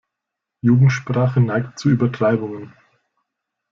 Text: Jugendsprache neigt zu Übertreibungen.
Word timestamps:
Jugendsprache 0.63 1.39
neigt 1.41 1.77
zu 1.77 1.91
Übertreibungen. 1.91 2.73